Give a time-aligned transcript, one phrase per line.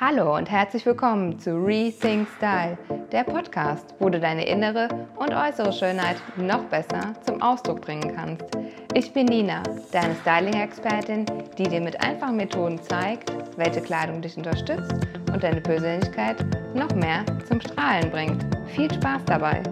[0.00, 2.78] Hallo und herzlich willkommen zu Rethink Style,
[3.10, 8.44] der Podcast, wo du deine innere und äußere Schönheit noch besser zum Ausdruck bringen kannst.
[8.94, 11.26] Ich bin Nina, deine Styling-Expertin,
[11.58, 14.94] die dir mit einfachen Methoden zeigt, welche Kleidung dich unterstützt
[15.32, 16.46] und deine Persönlichkeit
[16.76, 18.46] noch mehr zum Strahlen bringt.
[18.68, 19.64] Viel Spaß dabei!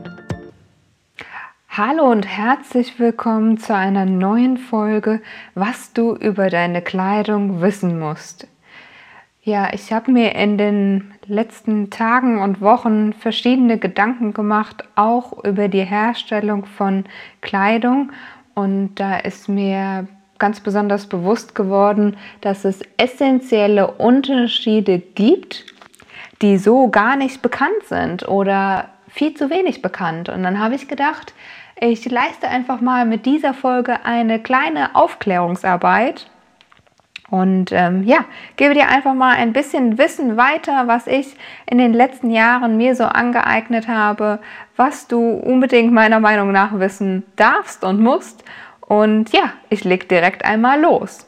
[1.68, 5.22] Hallo und herzlich willkommen zu einer neuen Folge,
[5.54, 8.48] was du über deine Kleidung wissen musst.
[9.46, 15.68] Ja, ich habe mir in den letzten Tagen und Wochen verschiedene Gedanken gemacht, auch über
[15.68, 17.04] die Herstellung von
[17.42, 18.10] Kleidung.
[18.56, 20.08] Und da ist mir
[20.40, 25.64] ganz besonders bewusst geworden, dass es essentielle Unterschiede gibt,
[26.42, 30.28] die so gar nicht bekannt sind oder viel zu wenig bekannt.
[30.28, 31.34] Und dann habe ich gedacht,
[31.78, 36.28] ich leiste einfach mal mit dieser Folge eine kleine Aufklärungsarbeit
[37.30, 38.24] und ähm, ja,
[38.56, 41.34] gebe dir einfach mal ein bisschen Wissen weiter, was ich
[41.66, 44.38] in den letzten Jahren mir so angeeignet habe,
[44.76, 48.44] was du unbedingt meiner Meinung nach wissen darfst und musst.
[48.80, 51.26] Und ja, ich leg direkt einmal los.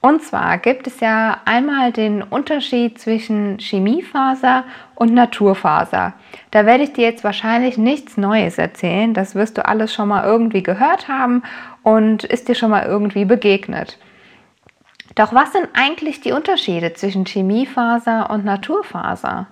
[0.00, 6.14] Und zwar gibt es ja einmal den Unterschied zwischen Chemiefaser und Naturfaser.
[6.52, 9.12] Da werde ich dir jetzt wahrscheinlich nichts Neues erzählen.
[9.12, 11.42] Das wirst du alles schon mal irgendwie gehört haben
[11.82, 13.98] und ist dir schon mal irgendwie begegnet.
[15.14, 19.48] Doch was sind eigentlich die Unterschiede zwischen Chemiefaser und Naturfaser?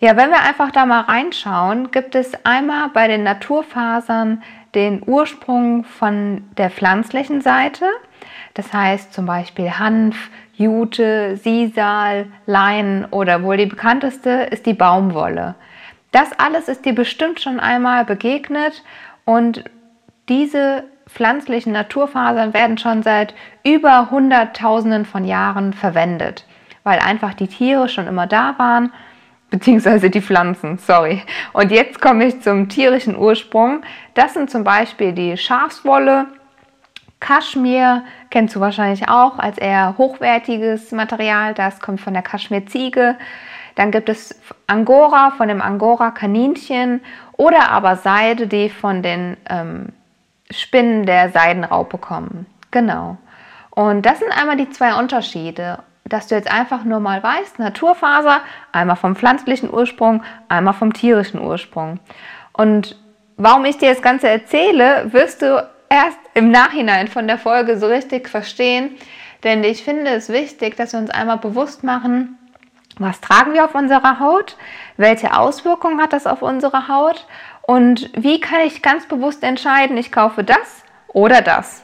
[0.00, 4.42] Ja, wenn wir einfach da mal reinschauen, gibt es einmal bei den Naturfasern
[4.74, 7.86] den Ursprung von der pflanzlichen Seite.
[8.54, 15.54] Das heißt zum Beispiel Hanf, Jute, Sisal, Leinen oder wohl die bekannteste ist die Baumwolle.
[16.10, 18.82] Das alles ist dir bestimmt schon einmal begegnet
[19.24, 19.64] und
[20.28, 26.46] diese pflanzlichen Naturfasern werden schon seit über Hunderttausenden von Jahren verwendet,
[26.84, 28.92] weil einfach die Tiere schon immer da waren,
[29.50, 31.22] beziehungsweise die Pflanzen, sorry.
[31.52, 33.82] Und jetzt komme ich zum tierischen Ursprung.
[34.14, 36.26] Das sind zum Beispiel die Schafswolle,
[37.20, 43.16] Kaschmir, kennst du wahrscheinlich auch als eher hochwertiges Material, das kommt von der Kaschmirziege.
[43.76, 47.00] Dann gibt es Angora von dem Angora-Kaninchen
[47.36, 49.90] oder aber Seide, die von den ähm,
[50.52, 52.46] Spinnen der Seidenraupe kommen.
[52.70, 53.18] Genau.
[53.70, 58.40] Und das sind einmal die zwei Unterschiede, dass du jetzt einfach nur mal weißt, Naturfaser,
[58.70, 62.00] einmal vom pflanzlichen Ursprung, einmal vom tierischen Ursprung.
[62.52, 62.96] Und
[63.36, 67.86] warum ich dir das Ganze erzähle, wirst du erst im Nachhinein von der Folge so
[67.86, 68.96] richtig verstehen.
[69.44, 72.38] Denn ich finde es wichtig, dass wir uns einmal bewusst machen,
[72.98, 74.56] was tragen wir auf unserer Haut,
[74.96, 77.26] welche Auswirkungen hat das auf unsere Haut
[77.62, 81.82] und wie kann ich ganz bewusst entscheiden, ich kaufe das oder das.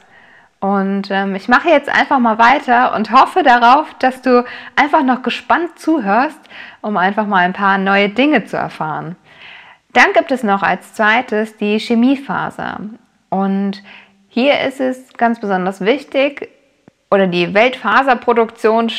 [0.59, 4.43] Und ähm, ich mache jetzt einfach mal weiter und hoffe darauf, dass du
[4.75, 6.39] einfach noch gespannt zuhörst,
[6.81, 9.15] um einfach mal ein paar neue Dinge zu erfahren.
[9.93, 12.81] Dann gibt es noch als zweites die Chemiefaser.
[13.29, 13.81] Und
[14.27, 16.49] hier ist es ganz besonders wichtig,
[17.11, 18.91] oder die Weltfaserproduktion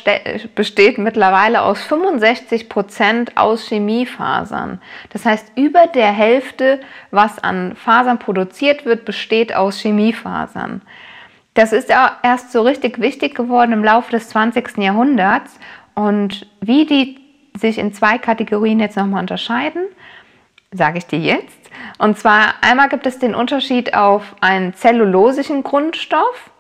[0.57, 4.81] besteht mittlerweile aus 65 Prozent aus Chemiefasern.
[5.11, 6.81] Das heißt, über der Hälfte,
[7.13, 10.83] was an Fasern produziert wird, besteht aus Chemiefasern.
[11.55, 14.79] Das ist erst so richtig wichtig geworden im Laufe des 20.
[14.79, 15.59] Jahrhunderts.
[15.95, 17.19] Und wie die
[17.57, 19.83] sich in zwei Kategorien jetzt nochmal unterscheiden,
[20.73, 21.59] sage ich dir jetzt.
[21.99, 26.51] Und zwar einmal gibt es den Unterschied auf einen zellulosischen Grundstoff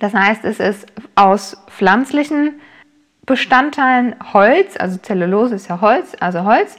[0.00, 2.60] das heißt, es ist aus pflanzlichen
[3.26, 6.78] Bestandteilen Holz, also Zellulose ist ja Holz, also Holz.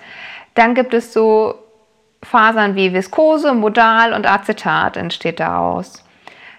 [0.55, 1.55] Dann gibt es so
[2.23, 6.03] Fasern wie Viskose, Modal und Acetat entsteht daraus.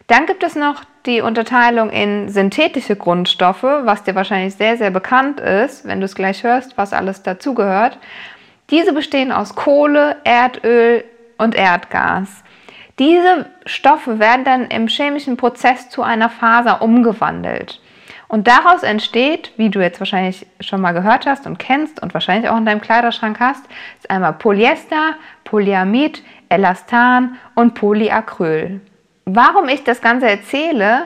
[0.07, 5.41] Dann gibt es noch die Unterteilung in synthetische Grundstoffe, was dir wahrscheinlich sehr, sehr bekannt
[5.41, 7.99] ist, wenn du es gleich hörst, was alles dazugehört.
[8.71, 11.05] Diese bestehen aus Kohle, Erdöl
[11.39, 12.45] und Erdgas.
[13.01, 17.81] Diese Stoffe werden dann im chemischen Prozess zu einer Faser umgewandelt.
[18.29, 22.51] Und daraus entsteht, wie du jetzt wahrscheinlich schon mal gehört hast und kennst und wahrscheinlich
[22.51, 23.65] auch in deinem Kleiderschrank hast,
[23.99, 25.15] ist einmal Polyester,
[25.45, 28.83] Polyamid, Elastan und Polyacryl.
[29.25, 31.05] Warum ich das Ganze erzähle,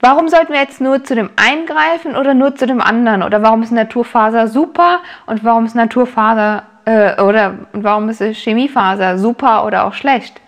[0.00, 3.22] warum sollten wir jetzt nur zu dem einen greifen oder nur zu dem anderen?
[3.22, 9.64] Oder warum ist Naturfaser super und warum ist Naturfaser äh, oder warum ist Chemiefaser super
[9.64, 10.38] oder auch schlecht?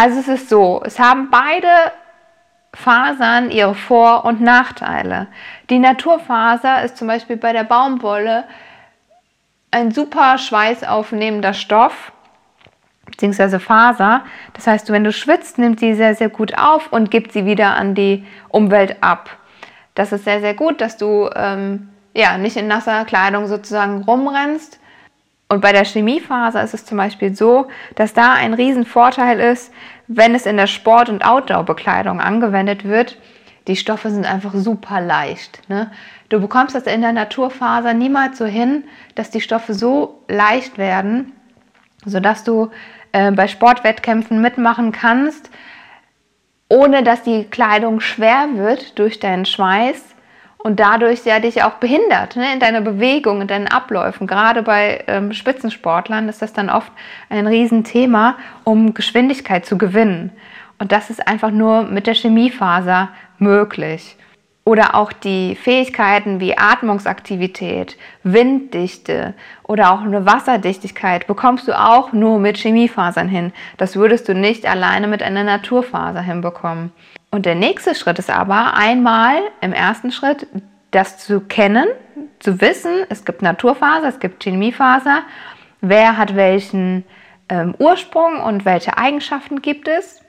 [0.00, 1.66] Also es ist so, es haben beide
[2.72, 5.26] Fasern ihre Vor- und Nachteile.
[5.70, 8.44] Die Naturfaser ist zum Beispiel bei der Baumwolle
[9.72, 12.12] ein super schweißaufnehmender Stoff
[13.06, 14.22] beziehungsweise Faser.
[14.52, 17.74] Das heißt, wenn du schwitzt, nimmt sie sehr, sehr gut auf und gibt sie wieder
[17.74, 19.30] an die Umwelt ab.
[19.96, 24.77] Das ist sehr, sehr gut, dass du ähm, ja, nicht in nasser Kleidung sozusagen rumrennst.
[25.48, 29.72] Und bei der Chemiefaser ist es zum Beispiel so, dass da ein Riesenvorteil ist,
[30.06, 33.16] wenn es in der Sport- und Outdoor-Bekleidung angewendet wird.
[33.66, 35.60] Die Stoffe sind einfach super leicht.
[35.68, 35.90] Ne?
[36.28, 38.84] Du bekommst das in der Naturfaser niemals so hin,
[39.14, 41.32] dass die Stoffe so leicht werden,
[42.04, 42.70] sodass du
[43.12, 45.50] äh, bei Sportwettkämpfen mitmachen kannst,
[46.68, 50.07] ohne dass die Kleidung schwer wird durch deinen Schweiß
[50.58, 54.26] und dadurch ja dich auch behindert ne, in deiner Bewegung, in deinen Abläufen.
[54.26, 56.92] Gerade bei ähm, Spitzensportlern ist das dann oft
[57.28, 60.32] ein Riesenthema, um Geschwindigkeit zu gewinnen.
[60.78, 63.08] Und das ist einfach nur mit der Chemiefaser
[63.38, 64.16] möglich.
[64.64, 69.32] Oder auch die Fähigkeiten wie Atmungsaktivität, Winddichte
[69.62, 73.54] oder auch eine Wasserdichtigkeit bekommst du auch nur mit Chemiefasern hin.
[73.78, 76.92] Das würdest du nicht alleine mit einer Naturfaser hinbekommen.
[77.30, 80.46] Und der nächste Schritt ist aber einmal im ersten Schritt
[80.90, 81.86] das zu kennen,
[82.38, 85.22] zu wissen, es gibt Naturfaser, es gibt Chemiefaser,
[85.80, 87.04] wer hat welchen
[87.48, 90.22] ähm, Ursprung und welche Eigenschaften gibt es.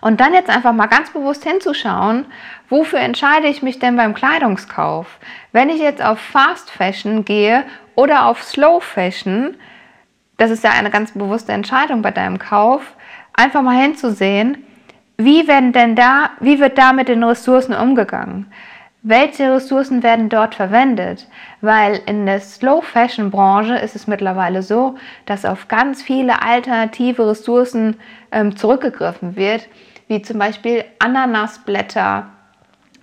[0.00, 2.26] Und dann jetzt einfach mal ganz bewusst hinzuschauen,
[2.68, 5.18] wofür entscheide ich mich denn beim Kleidungskauf?
[5.52, 7.64] Wenn ich jetzt auf Fast Fashion gehe
[7.94, 9.56] oder auf Slow Fashion,
[10.36, 12.94] das ist ja eine ganz bewusste Entscheidung bei deinem Kauf,
[13.34, 14.64] einfach mal hinzusehen,
[15.16, 18.46] wie werden denn da, wie wird da mit den Ressourcen umgegangen?
[19.02, 21.28] Welche Ressourcen werden dort verwendet?
[21.60, 24.96] Weil in der Slow Fashion Branche ist es mittlerweile so,
[25.26, 27.96] dass auf ganz viele alternative Ressourcen
[28.32, 29.68] ähm, zurückgegriffen wird,
[30.08, 32.30] wie zum Beispiel Ananasblätter.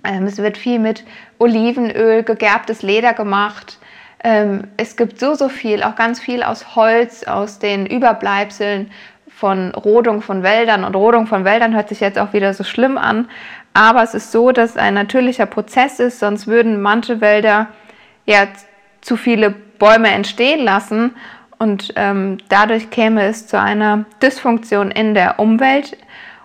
[0.03, 1.03] Ähm, es wird viel mit
[1.37, 3.77] Olivenöl, gegerbtes Leder gemacht.
[4.23, 8.91] Ähm, es gibt so, so viel, auch ganz viel aus Holz, aus den Überbleibseln
[9.41, 10.83] von Rodung von Wäldern.
[10.83, 13.27] Und Rodung von Wäldern hört sich jetzt auch wieder so schlimm an.
[13.73, 17.67] Aber es ist so, dass ein natürlicher Prozess ist, sonst würden manche Wälder
[18.27, 18.47] ja
[19.01, 21.15] zu viele Bäume entstehen lassen
[21.57, 25.97] und ähm, dadurch käme es zu einer Dysfunktion in der Umwelt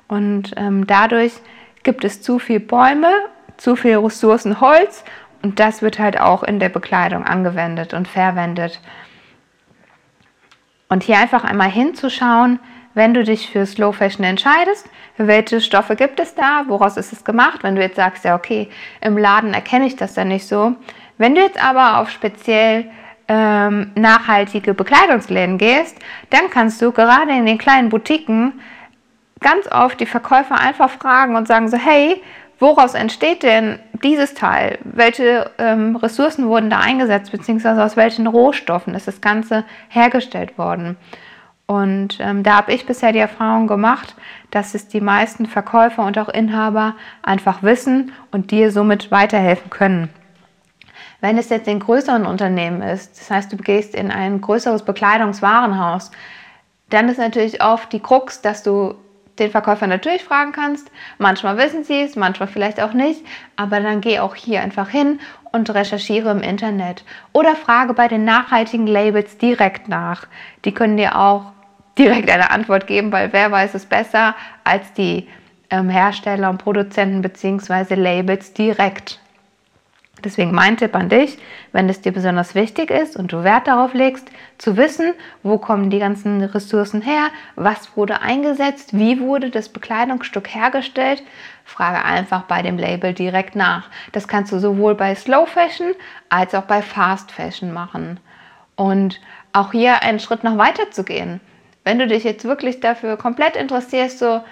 [0.08, 1.34] und ähm, dadurch
[1.82, 3.10] gibt es zu viele Bäume,
[3.58, 5.04] zu viele Ressourcen Holz
[5.42, 8.80] und das wird halt auch in der Bekleidung angewendet und verwendet.
[10.88, 12.58] Und hier einfach einmal hinzuschauen,
[12.96, 14.88] wenn du dich für Slow Fashion entscheidest,
[15.18, 18.70] welche Stoffe gibt es da, woraus ist es gemacht, wenn du jetzt sagst, ja okay,
[19.02, 20.74] im Laden erkenne ich das dann nicht so.
[21.18, 22.86] Wenn du jetzt aber auf speziell
[23.28, 25.98] ähm, nachhaltige Bekleidungsläden gehst,
[26.30, 28.54] dann kannst du gerade in den kleinen Boutiquen
[29.40, 32.22] ganz oft die Verkäufer einfach fragen und sagen so, hey,
[32.58, 34.78] woraus entsteht denn dieses Teil?
[34.84, 40.96] Welche ähm, Ressourcen wurden da eingesetzt, beziehungsweise aus welchen Rohstoffen ist das Ganze hergestellt worden?
[41.66, 44.14] Und ähm, da habe ich bisher die Erfahrung gemacht,
[44.52, 50.08] dass es die meisten Verkäufer und auch Inhaber einfach wissen und dir somit weiterhelfen können.
[51.20, 56.12] Wenn es jetzt in größeren Unternehmen ist, das heißt, du gehst in ein größeres Bekleidungswarenhaus,
[56.90, 58.94] dann ist natürlich oft die Krux, dass du
[59.38, 60.90] den Verkäufer natürlich fragen kannst.
[61.18, 63.24] Manchmal wissen sie es, manchmal vielleicht auch nicht.
[63.56, 65.20] Aber dann geh auch hier einfach hin
[65.52, 67.04] und recherchiere im Internet.
[67.32, 70.26] Oder frage bei den nachhaltigen Labels direkt nach.
[70.64, 71.52] Die können dir auch
[71.98, 74.34] direkt eine Antwort geben, weil wer weiß es besser
[74.64, 75.28] als die
[75.70, 77.94] ähm, Hersteller und Produzenten bzw.
[77.94, 79.20] Labels direkt.
[80.24, 81.38] Deswegen mein Tipp an dich,
[81.72, 85.12] wenn es dir besonders wichtig ist und du Wert darauf legst, zu wissen,
[85.42, 91.22] wo kommen die ganzen Ressourcen her, was wurde eingesetzt, wie wurde das Bekleidungsstück hergestellt,
[91.64, 93.90] frage einfach bei dem Label direkt nach.
[94.12, 95.92] Das kannst du sowohl bei Slow Fashion
[96.30, 98.18] als auch bei Fast Fashion machen.
[98.74, 99.20] Und
[99.52, 101.40] auch hier einen Schritt noch weiter zu gehen.
[101.86, 104.42] Wenn du dich jetzt wirklich dafür komplett interessierst, so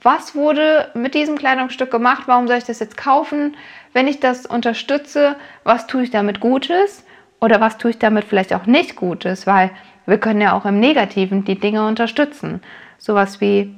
[0.00, 3.56] was wurde mit diesem Kleidungsstück gemacht, warum soll ich das jetzt kaufen?
[3.92, 5.34] Wenn ich das unterstütze,
[5.64, 7.04] was tue ich damit Gutes
[7.40, 9.72] oder was tue ich damit vielleicht auch nicht Gutes, weil
[10.06, 12.62] wir können ja auch im Negativen die Dinge unterstützen.
[12.96, 13.74] Sowas wie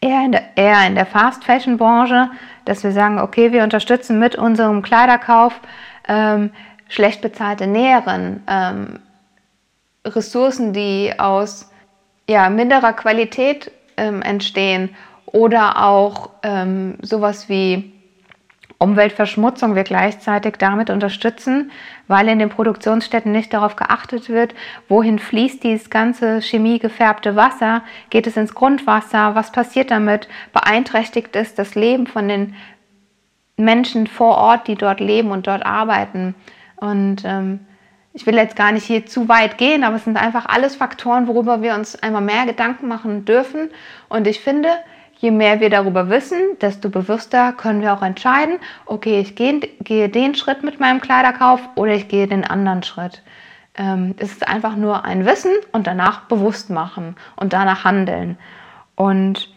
[0.00, 2.28] eher in der, eher in der Fast Fashion Branche,
[2.64, 5.60] dass wir sagen, okay, wir unterstützen mit unserem Kleiderkauf
[6.08, 6.50] ähm,
[6.88, 8.98] schlecht bezahlte Näheren, ähm,
[10.04, 11.70] Ressourcen, die aus
[12.28, 14.94] ja, minderer Qualität ähm, entstehen
[15.26, 17.92] oder auch ähm, sowas wie
[18.78, 21.70] Umweltverschmutzung wir gleichzeitig damit unterstützen,
[22.08, 24.54] weil in den Produktionsstätten nicht darauf geachtet wird,
[24.88, 31.54] wohin fließt dieses ganze chemiegefärbte Wasser, geht es ins Grundwasser, was passiert damit, beeinträchtigt es
[31.54, 32.54] das Leben von den
[33.56, 36.34] Menschen vor Ort, die dort leben und dort arbeiten.
[36.76, 37.60] Und ähm,
[38.16, 41.28] ich will jetzt gar nicht hier zu weit gehen, aber es sind einfach alles Faktoren,
[41.28, 43.68] worüber wir uns einmal mehr Gedanken machen dürfen.
[44.08, 44.70] Und ich finde,
[45.18, 50.08] je mehr wir darüber wissen, desto bewusster können wir auch entscheiden, okay, ich gehe, gehe
[50.08, 53.20] den Schritt mit meinem Kleiderkauf oder ich gehe den anderen Schritt.
[53.76, 58.38] Ähm, es ist einfach nur ein Wissen und danach bewusst machen und danach handeln.
[58.94, 59.50] Und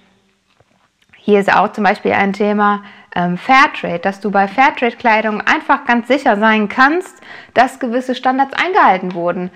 [1.15, 2.83] hier ist auch zum Beispiel ein Thema
[3.15, 7.21] ähm, Fairtrade, dass du bei Fairtrade-Kleidung einfach ganz sicher sein kannst,
[7.53, 9.51] dass gewisse Standards eingehalten wurden.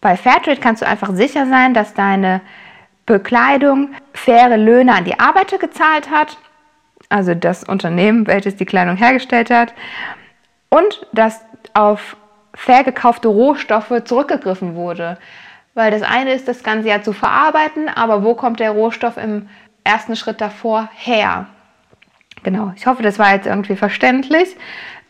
[0.00, 2.40] Bei Fairtrade kannst du einfach sicher sein, dass deine
[3.06, 6.38] Bekleidung faire Löhne an die Arbeiter gezahlt hat,
[7.08, 9.74] also das Unternehmen, welches die Kleidung hergestellt hat,
[10.68, 11.44] und dass
[11.74, 12.16] auf
[12.54, 15.18] fair gekaufte Rohstoffe zurückgegriffen wurde.
[15.74, 19.48] Weil das eine ist, das Ganze ja zu verarbeiten, aber wo kommt der Rohstoff im
[19.84, 21.46] ersten Schritt davor her?
[22.42, 24.56] Genau, ich hoffe, das war jetzt irgendwie verständlich.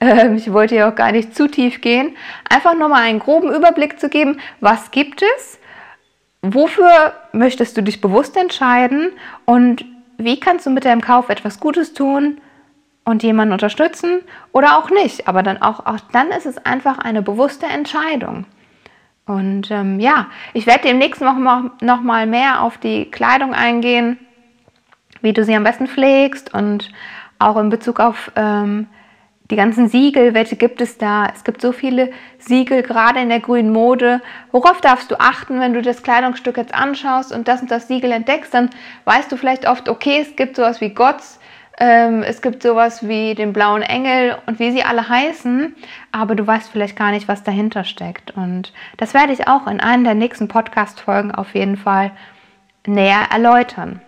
[0.01, 2.17] Ähm, ich wollte ja auch gar nicht zu tief gehen.
[2.49, 5.59] Einfach nur mal einen groben Überblick zu geben, was gibt es,
[6.43, 9.13] wofür möchtest du dich bewusst entscheiden
[9.45, 9.85] und
[10.17, 12.41] wie kannst du mit deinem Kauf etwas Gutes tun
[13.05, 14.21] und jemanden unterstützen
[14.53, 15.29] oder auch nicht.
[15.29, 18.47] Aber dann auch, auch dann ist es einfach eine bewusste Entscheidung.
[19.27, 24.19] Und ähm, ja, ich werde demnächst noch mal, noch mal mehr auf die Kleidung eingehen,
[25.23, 26.91] wie du sie am besten pflegst und
[27.41, 28.87] auch in Bezug auf ähm,
[29.51, 31.27] die ganzen Siegel, welche gibt es da?
[31.35, 34.21] Es gibt so viele Siegel, gerade in der grünen Mode.
[34.53, 38.13] Worauf darfst du achten, wenn du das Kleidungsstück jetzt anschaust und das und das Siegel
[38.13, 38.55] entdeckst?
[38.55, 38.71] Dann
[39.07, 41.41] weißt du vielleicht oft, okay, es gibt sowas wie Gottes,
[41.79, 45.75] ähm, es gibt sowas wie den blauen Engel und wie sie alle heißen,
[46.13, 48.31] aber du weißt vielleicht gar nicht, was dahinter steckt.
[48.37, 52.13] Und das werde ich auch in einer der nächsten Podcast-Folgen auf jeden Fall
[52.87, 54.01] näher erläutern.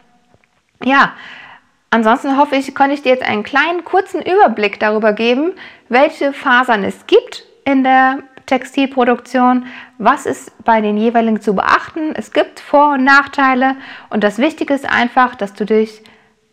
[0.84, 1.12] Ja,
[1.92, 5.52] Ansonsten hoffe ich, konnte ich dir jetzt einen kleinen kurzen Überblick darüber geben,
[5.90, 9.66] welche Fasern es gibt in der Textilproduktion,
[9.99, 12.14] was ist bei den jeweiligen zu beachten.
[12.14, 13.76] Es gibt Vor- und Nachteile
[14.08, 16.02] und das Wichtige ist einfach, dass du dich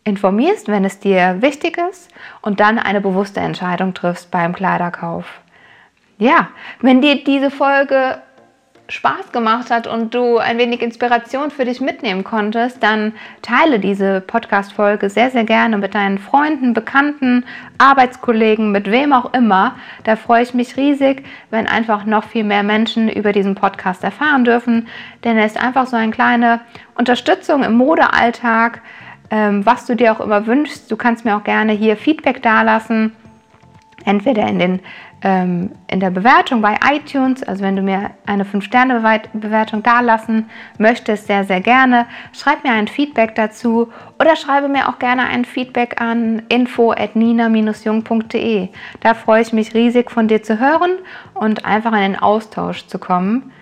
[0.04, 2.10] informierst, wenn es dir wichtig ist
[2.42, 5.40] und dann eine bewusste Entscheidung triffst beim Kleiderkauf.
[6.18, 6.50] Ja,
[6.82, 8.20] wenn dir diese Folge
[8.90, 14.20] Spaß gemacht hat und du ein wenig Inspiration für dich mitnehmen konntest, dann teile diese
[14.20, 17.44] Podcast-Folge sehr, sehr gerne mit deinen Freunden, Bekannten,
[17.78, 19.76] Arbeitskollegen, mit wem auch immer.
[20.04, 24.44] Da freue ich mich riesig, wenn einfach noch viel mehr Menschen über diesen Podcast erfahren
[24.44, 24.88] dürfen,
[25.24, 26.60] denn er ist einfach so eine kleine
[26.96, 28.82] Unterstützung im Modealltag,
[29.30, 30.90] ähm, was du dir auch immer wünschst.
[30.90, 33.14] Du kannst mir auch gerne hier Feedback dalassen,
[34.04, 34.80] entweder in den
[35.22, 40.48] ähm, in der Bewertung bei iTunes, also wenn du mir eine 5-Sterne-Bewertung dalassen
[40.78, 42.06] möchtest, sehr, sehr gerne.
[42.32, 48.68] Schreib mir ein Feedback dazu oder schreibe mir auch gerne ein Feedback an info.nina-jung.de.
[49.00, 50.92] Da freue ich mich riesig von dir zu hören
[51.34, 53.52] und einfach in den Austausch zu kommen.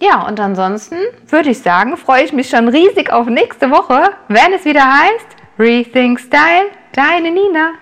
[0.00, 4.52] Ja, und ansonsten würde ich sagen, freue ich mich schon riesig auf nächste Woche, wenn
[4.54, 5.26] es wieder heißt
[5.58, 7.72] Rethink Style, deine Nina.